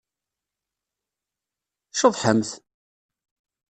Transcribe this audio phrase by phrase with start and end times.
[1.99, 2.49] Ceḍḥemt!